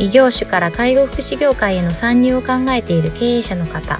[0.00, 3.98] 異業種から介護福祉業界への参入を考えている経営者の方、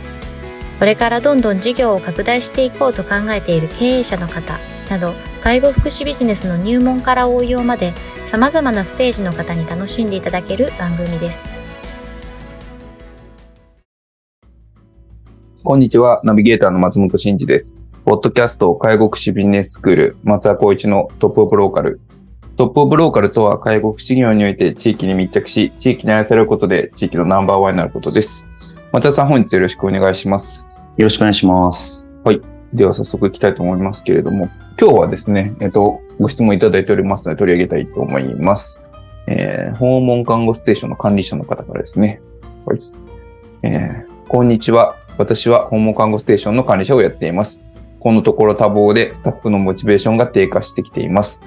[0.78, 4.54] これからどんどん事業を拡大していこうと考えている経営者の方
[4.90, 7.92] など、介護福祉ビジネスの入門から応用まで
[8.30, 11.48] 様々なステージの方に楽しんでいただける番組です。
[15.64, 17.76] こんにちは、ナビゲーターの松本慎二です。
[18.04, 22.00] ポッドキャスト介護福祉ビジネススクール松田光一のトップオブローカル
[22.58, 28.44] トップオブローカルとは介護福祉業において地域に密着し、地域に愛されることで地域のナンバーワンになることです。
[28.90, 30.66] 松田さん、本日よろしくお願いします。
[30.96, 32.16] よろしくお願いします。
[32.24, 32.40] はい。
[32.74, 38.80] では早速いきたいと思いますけれども、今日はですね、えっと、ご質問いただいておりますので取り上げたいと思います。
[39.28, 42.20] えー、訪問看護ステーションの管理者の方からですね。
[42.66, 42.80] はい。
[43.62, 44.96] えー、こんにちは。
[45.16, 47.62] 私は訪問看護ステーションの管理者をやっています。
[48.00, 51.40] このところ多忙でスタッフのモチベーションが低下してきています。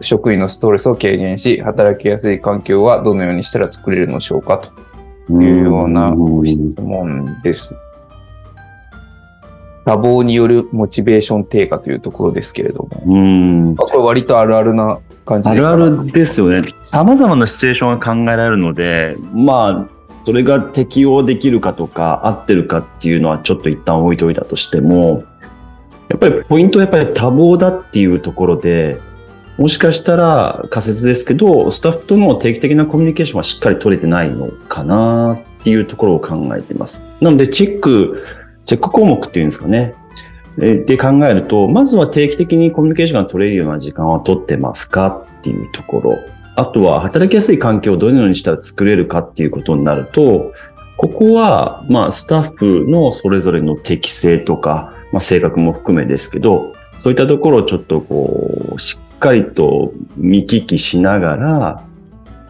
[0.00, 4.58] 職員のストレスを軽減し、働きやすい環境はどのようにしたら作れるのでしょうか
[5.28, 7.74] というようなご質問です。
[9.84, 13.02] 多忙によるモチベーション低下というところですけれども。
[13.04, 13.76] うん。
[13.76, 16.72] これ割とあるあるな感じあるあるですよね。
[16.82, 25.24] 様々なシチュエーションが考えられるので、まあ、それが適用できるかとか、合ってるかっていうのはちょっと一旦置いといたとしても、
[26.08, 29.00] やっぱりポイントはやっぱり多忙だっていうところで、
[29.58, 37.04] もしかしたら仮説ですけど、スタッフとの定期的なコミュニケーションはしっかり取れてないのかなっていうところを考えています。
[37.20, 38.24] なので、チェック、
[38.64, 39.94] チェック項目っていうんですかね。
[40.56, 46.18] で考えると、まずは定期的にコミュニケーションが取れるような時間は取ってますかっていうところ。
[46.56, 50.52] あとは、働きやすい環境をどのようにしたら作れるかっていうことになると、
[50.98, 61.84] ここは、まあ、スタッフのそれぞれの適性とか、まあ、性格も含めですけど、そういったところをちょっとこう、しかりと見聞きしながら、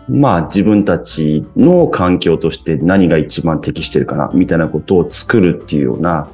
[0.08, 6.28] まあ自分たちの環境として何が一番適してるかな、みたいなことを作るっていうような、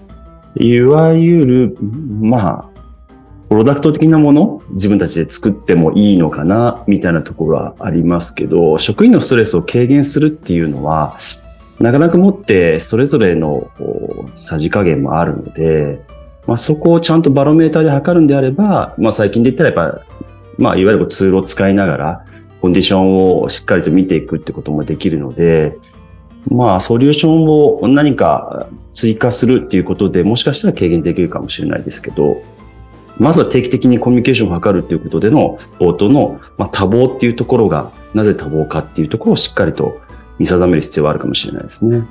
[0.57, 1.77] いわゆる、
[2.21, 2.65] まあ、
[3.49, 11.17] プロダクト的なもの、自分たちで作ってもいいのかな、みたいなところはありますけど、職員のストレスを軽減するっていうのは、
[11.81, 13.71] なかなかもってそれぞれの
[14.35, 16.01] さじ加減もあるので、
[16.47, 20.03] まあ、そこをちゃんとバロメーターで測るんであれば、まあ、最近で言ったらやっぱ
[20.59, 22.25] まあ、いわゆるツールを使いながら、
[22.61, 25.79] コンディションをしっかりと見ていくってこともできるので、
[26.51, 32.43] まあ、ソリューションを何か追加するっていうことでもしかしたら軽減できるかもしれないですけど、
[33.19, 40.01] まずは定期的にコミュニケーションを図るっていうことでの冒頭の、まあ、多忙っていうところがなぜ多忙かっていうところをしっかりと
[40.39, 42.03] 見定める必要があるかもしれないですね。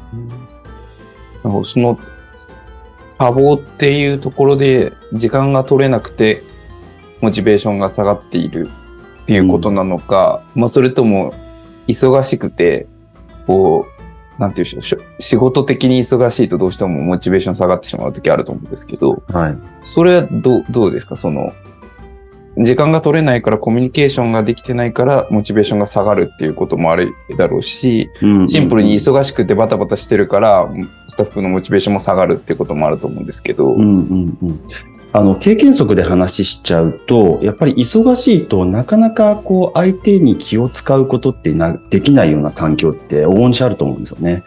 [1.44, 1.98] その
[3.18, 6.44] 多忙っていうところで時間が取れなくて
[7.22, 8.70] モチベーションが下がっている
[9.24, 11.34] っていうことなのか、うん、まあそれとも
[11.88, 12.88] 忙しくて、
[13.46, 13.86] こ
[14.38, 14.78] う、なんていうし
[15.20, 19.58] 仕事的に忙しいとどうしてもモチベーション下がってしまう時あると思うんですけど、はい。
[19.80, 21.16] それはどどうですか？
[21.16, 21.54] その、
[22.60, 28.10] 時間が取れないからコミュニケーションができてないからモチベーションが下がるっていうこともあるだろうし、
[28.48, 30.68] シンプルに忙しくてバタバタしてるから
[31.08, 34.60] スタッフのモチベーションも下がるっていうこともあると思うんですけど、うんうんうん、
[35.14, 44.44] あの、経験則で話しちゃうと、やっぱり忙しいとなかなかこう相手に気を使うことってなできないような環境って往々にしあると思うんですよね。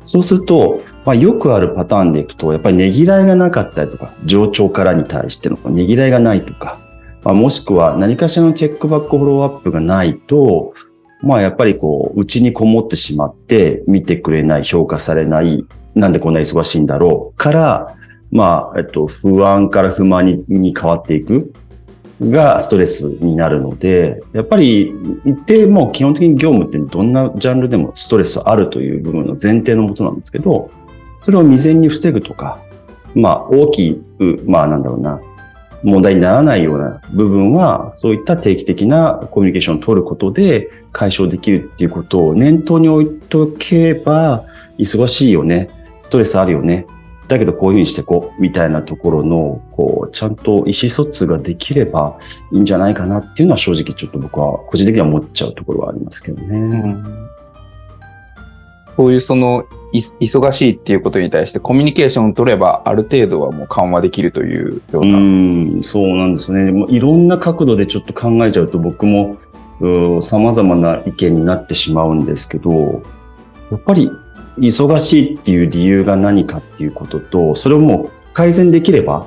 [0.00, 6.78] そうすると、まあ、よくあるパターンでいくと、やっぱりねぎらいがなかったりとか、上長からに対してのねぎらいがないとか、
[7.24, 10.74] まあ、もしくは何かしらのチェックバックフォローアップがないと、
[11.22, 17.96] まあやっぱりこう、うちにこもってしまって、見てくれない、評価されない、なんでこんな忙しいんだろうから、
[18.34, 21.54] まあ、えっと、不安から不満にに変わっていく。
[22.20, 24.94] がストレスになるので、やっぱり
[25.24, 30.70] 一定もう基本的に業務ってどんなジャンルでもストレスあるという部分の前提のもとなんですけど、
[31.18, 32.60] それを未然に防ぐとか、
[33.14, 35.20] まあ大きく、まあなんだろうな、
[35.82, 44.44] 問題にならないような部分は、そういった定期的なコミュニケーションを取ることで解消できるっていうことを念頭に置いとけば、
[44.78, 45.68] 忙しいよね、
[46.00, 46.86] ストレスあるよね
[47.28, 52.18] だけどこういうふうにしてこう、みたいなところの、こう、ちゃんと意思疎通ができれば
[52.52, 56.58] いいんじゃないかなっていうのは正直ちょっと僕は個人的には思っちゃうところはありますけどね。
[56.58, 57.28] うん、
[58.96, 65.18] そういうその、い忙しいっていうことに対してコミュニケーションを取れば、ある程度はもう緩和できるというよううな。
[65.18, 66.72] ん、そうなんですね。
[66.72, 69.36] もういろんな角度でちょっと考えちゃうと僕も
[70.20, 73.02] 様々な意見になってしまうんですけど、
[73.70, 74.10] やっぱり
[74.58, 79.26] 忙しいっていう理由が何かっていうことと、それをもう改善できれば、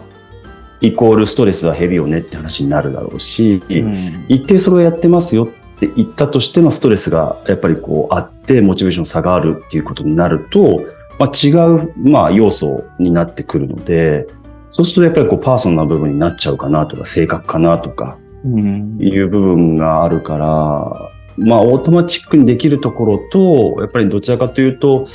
[0.81, 4.25] イコールストレスは減るよねって話になるだろうし、うん。
[4.27, 10.85] 一定それをやってますよって言ったとしてのストレスがやっぱりこうあって、モチベーション差があるっていうことになると、
[11.19, 14.27] まあ、違う、まあ、要素になってくるので、
[14.69, 18.97] そうするとやっぱりこうパーソナルな部分になっちゃうかなとか、性格かなとかうん。
[19.00, 21.06] いう部分があるから、
[21.37, 25.05] まあ、オートマチックにできるところと、やっぱりどちらかというと、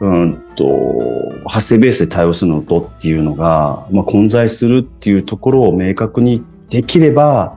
[0.00, 7.56] うんと、発生ベースで対応するのとっていうのが、まあ、混在するっていうところを明確にできれば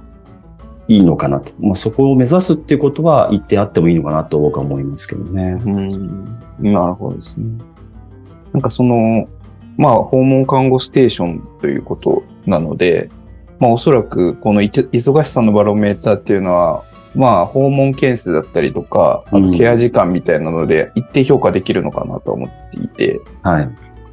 [0.87, 1.51] いいのかなと。
[1.59, 5.61] まあ、そこを目指すっていうことは言ってあってもいいのかなと僕は思いますけどね。
[5.65, 7.45] うんなるほどですね。
[8.53, 9.27] なんかその、
[9.77, 13.09] まあ、訪問看護ステーションということなので、
[13.59, 16.83] まあ、おそらくこの忙しさのバロメーターっていうのは、
[17.15, 23.69] まあ、訪問件数だったりとか、あとケア時間みたいなので、一定評価できるのかなと思っていて、はい。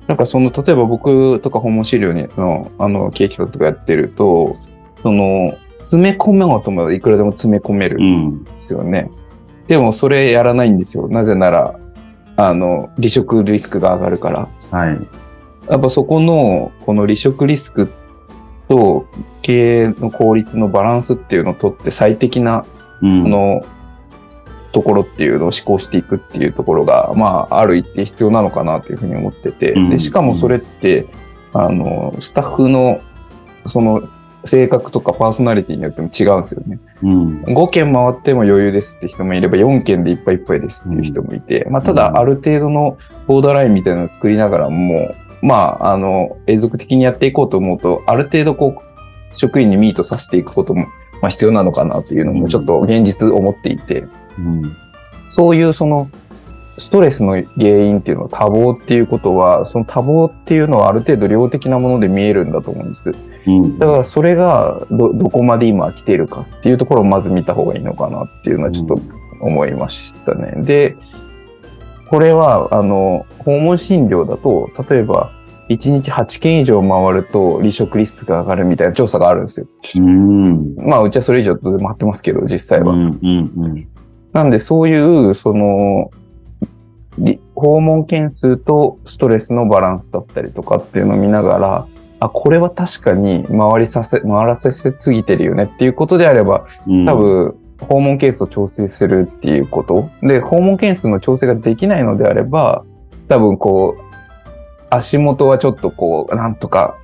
[0.06, 4.56] なんかその、例えば僕とか訪問資料にの、あの、経営企画とかやってると、
[5.02, 8.44] その、詰め込めうと思えばいくらでも詰め込めるうん。
[8.44, 9.10] ですよね。
[9.69, 11.08] でもそれやらないんですよ。
[11.08, 11.78] なぜなら、
[12.37, 14.49] あの、離職リスクが上がるから。
[14.70, 14.99] はい。
[15.69, 17.90] やっぱそこの、この離職リスク
[18.68, 19.06] と
[19.42, 22.64] 経営の効率のバランスっていうのをとって最適な、
[23.02, 23.64] うの、
[24.72, 31.06] ところっていうのを思考していくっていうところが、まあ、ある一定必要なのかなというふうに思ってて、うんで、しかもそれって、
[31.54, 33.00] あの、スタッフの、
[33.64, 34.06] その、
[34.44, 36.78] 性格とかパーソナリティによっても違うんですよね。
[37.02, 37.42] うん。
[37.44, 45.14] 5件回っても余裕ですって人もいれば、4件でいっぱいいっぱいですっていう人もいて、まあ、たうんだ、ある程度のボーダーラインみたいなのを作りながらも、
[45.46, 48.81] まあ、あの、永続的にやっていこうと思うと、ある程度こう、
[49.32, 50.87] 職員にミートさせていくことも、
[51.22, 54.06] まあ、必要なのかなというのも、ちょっと現実思っていて、
[54.38, 54.76] うん。
[55.28, 56.10] そういうその、
[56.78, 63.12] ストレスの原因っていうのは多忙っていうことは、その多忙っていうのはある程度量的なもので見えるんだと思うんです。
[63.46, 63.78] うん。
[63.78, 68.99] だからそれがど、どこまで今来ているかっていうところをまず見た方がいいのかなっていうのはちょっと
[69.40, 70.54] 思いましたね。
[70.64, 70.96] で、
[72.08, 75.32] これは、あの、訪問診療だと、例えば、
[75.68, 79.66] 1日8件以上回ると離職リスクが上がるみたいな調査があるんですよ。
[79.96, 80.76] うん。
[80.76, 82.92] まあ、うちはそれ以上どうでってますけど、実際は。
[82.92, 83.10] うん。
[83.22, 83.88] うん。
[84.32, 86.10] なんで、そういう、その、
[87.18, 91.86] り訪問件数とストレスのバランスだったりとかっていうのを見ながら、
[92.20, 97.06] あ、これは確かに回りさせ、回らせすぎてるよねっていうことであれば、うん。
[97.06, 100.08] 多分、訪問件数を調整するっていうこと。
[100.22, 102.84] で、訪問件数の調整ができないのであれば、
[103.28, 104.05] 多分こう、
[104.90, 106.96] 足元はちょっとこう、なんとか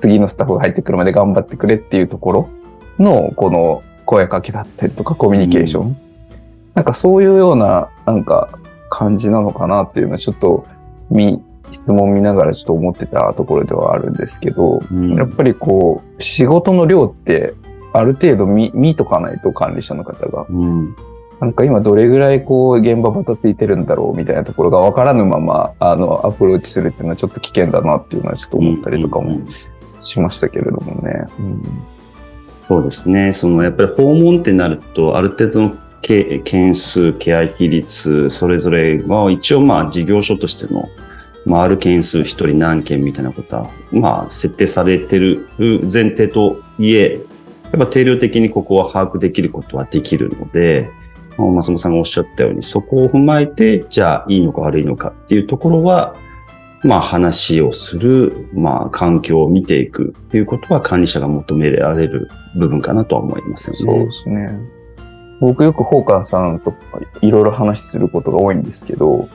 [0.00, 2.48] 次のスタッフが入ってくるまで頑張ってくれっていうところ
[2.98, 5.96] の、この声かけだったりとかコミュニケーション。
[6.74, 8.50] なんかそういうような、なんか
[8.88, 10.66] 感じなのかなっていうのはちょっと、
[11.10, 17.54] み、質問見ながらちょっと思ってたところではあるんですけど、うんやっぱりこう、仕事の量って、
[17.92, 20.46] ある程度見、見とかないと管理者の方が。
[20.48, 20.96] うん。
[21.40, 29.40] なんか今どれぐらいこう、現場バタついてるんだろうみたいなところが分からぬまま、あの、アプローチするっていうのはちょっと危険だなっていうのはちょっと思ったりとかも
[30.00, 31.24] しましたけれどもね。
[31.38, 31.62] うん
[32.68, 33.32] そうですね。
[33.32, 40.86] そのやっぱり訪問ってなると、ある程度のけ件数、ケア比率、それぞれは一応まあ事業所としての
[41.48, 47.20] 回る件数一人何件みたいなことは、まあ設定されてる前提といえ、
[47.72, 50.97] やっぱ定量的にここは把握できることはできるので、まあ
[51.38, 56.14] 松本さんがおっしゃったように、そこを踏まえて、じゃあいいのか悪いのかっていうところは、
[56.84, 64.12] まあ話をする、まあ環境を見ていくっていうことは管理者が求められる部分かなとは思いますよそうねで。
[64.12, 64.60] すね。
[65.40, 66.74] 僕よくホーカンさんと
[67.20, 69.28] いろいろ話することが多いんですけど、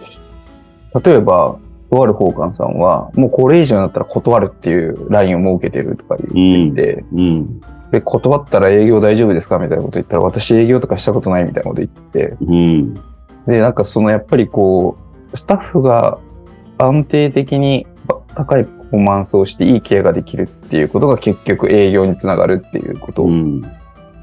[1.04, 1.58] 例えば、
[1.94, 7.62] とあるホーカンさんは、もうこれ以上になったら断るっていうラインを設けてるとか言っていて、うん。
[7.94, 9.60] で、断ったら営業大丈夫ですか？
[9.60, 12.94] みたいなこと言ったら、私営業とかしたことないみたいなこと言って、うん。
[13.46, 14.98] で、なんかそのやっぱりこ
[15.32, 16.18] う、スタッフが
[16.80, 17.86] 安定的に
[18.34, 23.62] 高いパフォーマンスをしていいケアができるっていうことが結局営業につながるっていうことうん。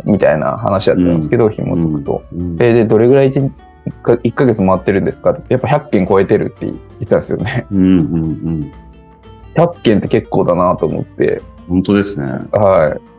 [0.05, 2.23] みたいな話だったんですけど、紐解くと。
[2.33, 3.51] うんで、で、どれぐらい 1,
[4.03, 5.31] か1ヶ月回ってるんですか？
[5.31, 7.67] ってやっぱ100件超えてるって言ってたんですよね。
[7.71, 7.99] うん。
[7.99, 8.73] うん。
[9.55, 12.29] 100件って結構だなと思って、本当ですね。
[12.53, 13.10] はい。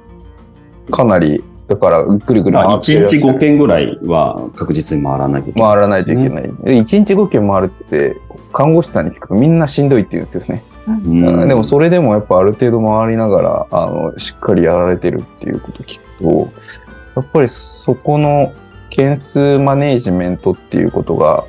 [0.92, 6.44] かなりだから、ぐるぐるまあ、1回ってる日5件ぐらいは確実に回らないといけない、回らないといけない。
[6.44, 8.18] で1日5件回るって、
[8.52, 10.64] 看護師さんに聞くとみんなしんどいって言うんですよね。
[10.88, 16.50] うんでもそれでもやっぱある程度回りながら、あの、しっかりやられてるっていうことを聞くと、
[17.16, 18.52] やっぱりそこの
[18.90, 21.46] 件数マネージメントっていうことが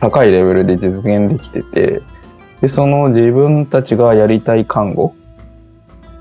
[0.00, 2.02] 高いレベルで実現できてて、
[2.60, 5.14] で、その自分たちがやりたい看護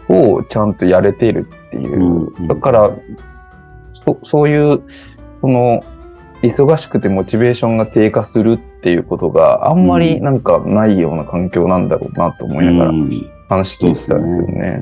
[0.10, 1.96] をちゃんとやれているっていう。
[1.96, 2.48] うんうん。
[2.48, 2.92] だから、
[3.94, 4.82] そそういう、
[5.42, 5.84] その、
[6.42, 13.32] 忙しくてモチベーションが低下するっていうことがあんまりなんかないような環境なんだろうなと思いながらうん。
[13.48, 14.82] 話していたんですよね。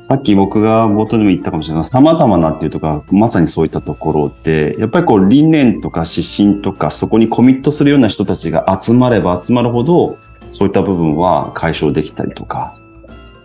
[0.00, 1.84] さっき僕が冒頭でも言ったかもしれない。
[1.84, 10.18] 様々なっていうとか、まさにそういったところって、やっぱりこう理念とか指針とか、そこにコミットするような人たちが集まれば集まるほど、
[10.50, 12.72] そういった部分は解消できたりとか、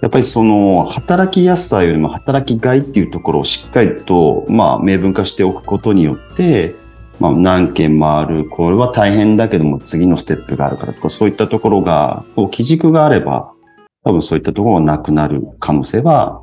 [0.02, 6.76] やっぱりその働きやすさよりも働きがいっていうところをしっかりと、まあ明文化しておくことによって、
[7.20, 13.52] まあ何件回る、これは大変だけども次のステップがあるからとか、そういったところが、こう基軸があれば、
[14.04, 16.42] 多分そういったところがなくなる可能性は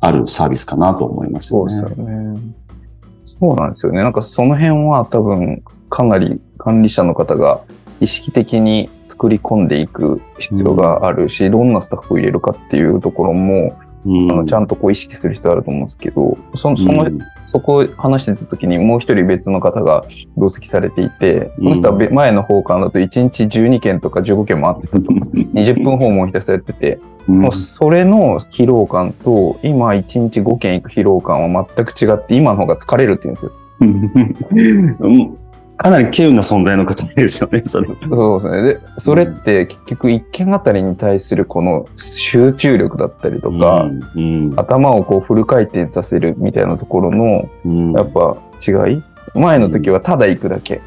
[0.00, 1.76] あるサービスかなと思いますよね。
[1.76, 2.40] そうですよね。
[3.24, 4.02] そうなんですよね。
[4.02, 7.60] なんかその辺は多分かなり管理者の方が
[8.04, 14.30] 意識的に作り込んでいく必要があるし、どんなスタッフを入れるかっていうところも、うん。
[14.30, 17.18] あのちゃんとこう意識する必要あると思うんですけど、そのそのうん。
[17.46, 20.04] そこを話してた時にもう一人別の方が
[20.36, 25.04] 同席されていて、その人はべ前の方間だと1日12件とか15件回ってたと。
[25.54, 27.40] 20分訪問ひたすらやってて、うん。
[27.40, 33.52] もうそれの疲労感と、今1日5件行く疲労感は全く違って、今の方が疲れるって言うんですよ。
[35.76, 37.88] うんかなり稀有な存在の方ですよね、それ。
[37.88, 38.62] そうですね。
[38.62, 49.02] で、それって結局1件あたりに対するこの集中力だったりとか、うん、頭をこうフル回転させるみたいなところの、うんやっぱ違い？
[49.34, 50.80] 前の時はただ行くだけ。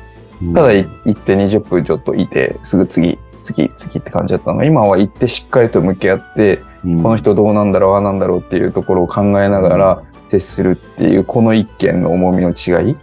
[0.53, 12.95] ただい行って20分ちょっといて、すぐ次、次、次って感じだったのが、今は行ってしっかりと向き合って、うんこの人どうなんだろう、ああなんだろうっていうところを考えながら接するっていう、この一件の重みの違い。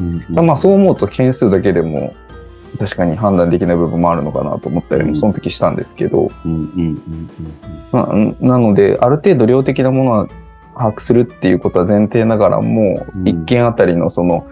[0.00, 2.14] うんまあそう思うと件数だけでも
[2.78, 6.30] 確かに判断できない部分もあるのかなと思ったりもその時したんですけど、
[7.92, 10.28] なのである程度量的なものは
[10.76, 13.28] 把握するっていうことは前提ながらも、うん。
[13.28, 14.46] 一件あたりのその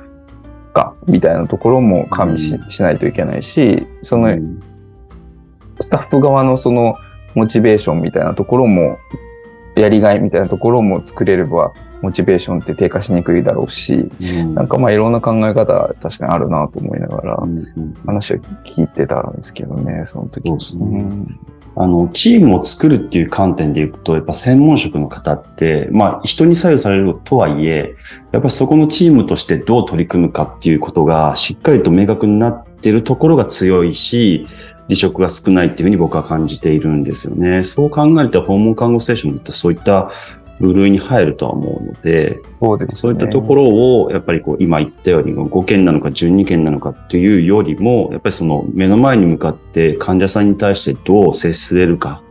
[0.73, 4.63] かみたいなところも加味し,、うしないといけないしそのうん。
[5.81, 6.97] スタッフ側のその
[7.35, 8.99] モチベーションみたいなところも
[9.77, 14.55] やりがいみたいなところも作れればモチベーションって低下しにくいだろうし、うん。
[14.55, 17.37] なんかまあいろんな考え方確かにあるなと思いながら
[18.05, 20.49] 話を聞いてたんですけどね、その時。
[20.49, 20.85] そうですね。
[20.85, 21.41] ん。
[21.75, 27.95] あの、チームを作るっていう観点でいくと、やっぱ専門職の方って、まあ人に左右されるとはいえ、
[28.33, 34.47] やっぱそこのチームとしてどう取り組むかっていうことがしっかりと明確になっているところが強いし、
[34.93, 37.65] 離職が少ないっていうふうに僕は感じているんですよね。
[37.65, 40.11] そう考えると訪問看護ステーションってそういった
[40.61, 42.41] 部類に入るとは思うので、
[42.87, 42.87] ね。
[42.91, 43.65] そういったところ
[44.03, 52.23] を、やっぱりこう、今言ったように、5件なのか12件なのかっていうよりも、やっぱりその目の前に向かって患者さんに対してどう接すれるか。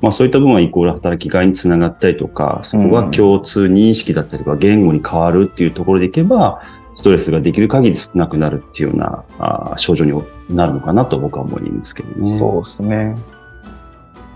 [0.00, 6.62] まあそういった部分はイコール働きがいにつながったりとか、そこが共通認識だったりとか言語に変わるっていうところでいけば、
[6.94, 10.12] ストレスができる限り少なくなるっていうようなあー症状に
[10.48, 12.38] なるのかなと僕は思いますけどね。
[12.38, 13.16] そうですね。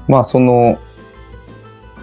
[0.09, 0.81] まあ、その、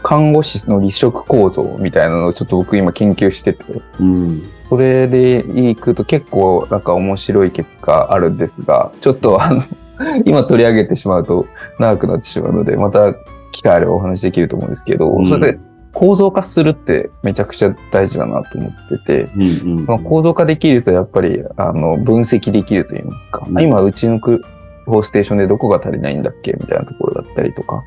[0.03, 3.65] 看護師の離職構造みたいなのをちょっと僕今研究してて、
[4.00, 4.50] うん。
[4.69, 9.63] それでいくと結構なんか面白い結果あるんですが、ちょっとあの、
[10.25, 11.47] 今取り上げてしまうと
[11.79, 13.15] 長くなってしまうので、また
[13.51, 15.59] 機会あればお話できると思うんですけど、うんそれで
[15.95, 23.61] 構造化するってめちゃくちゃ大事だなと思ってて、うんうんその構造化できるとやっぱりあの分析できると言いますか、うん。
[23.61, 24.41] 今うちのク
[24.85, 27.81] ホーステーションでどこが足りないんだっけみたいなところだったりとか、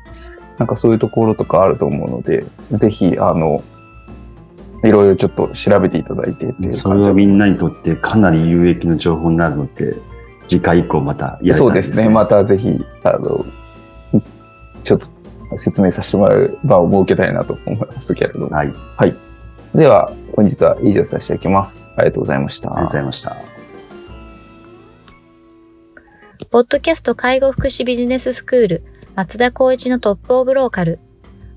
[0.57, 3.63] なんかそういうところとかあると思うので、ぜひあの、
[4.83, 9.95] いろいろちょっと調べていただいてっていうそれはみんなにとってかなり有益な情報になるので、
[10.47, 12.09] 次回以降またやりたいそうですね。
[12.09, 13.45] またぜひ、あの、
[14.83, 15.07] ちょっと
[15.57, 18.49] 説明させてもらう場を設けたいなと思いますけれども。
[18.49, 18.73] はい。
[19.73, 21.81] では、本日は以上させていただきます。
[21.95, 22.69] ありがとうございました。
[22.69, 23.59] ありがとうございました。
[26.51, 28.83] ポッドキャスト介護福祉ビジネススクール
[29.15, 30.99] 松田光一のトップオブローカル。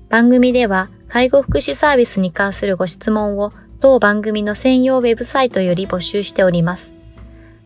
[0.09, 6.93] 番組では介護福祉サービスに関するご質問を当番組の専用ウェブサイトより募集しております。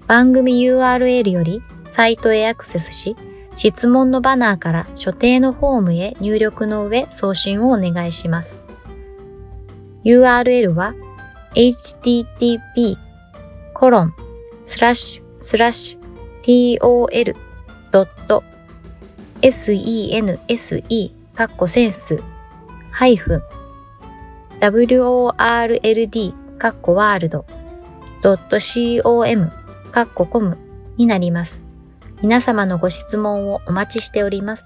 [0.07, 3.17] 番組 URL よりサイトへアクセスし、
[3.57, 8.59] 質問のバナーから所定のフォームへ入力の上送信をお願いします。
[10.05, 10.93] URL は
[11.55, 12.97] http
[13.73, 14.13] コロン
[14.63, 17.35] スラッシュスラッシュ tol.sense
[21.35, 22.21] カッコセンス
[22.91, 23.41] ハイフン
[24.61, 27.43] world カッコワールド
[28.21, 29.51] .com
[29.91, 30.59] カッココム
[30.97, 31.66] になります。
[32.21, 34.65] 皆様のご質問をお待ちしております。